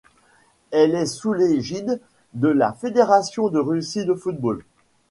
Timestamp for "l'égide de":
1.31-2.47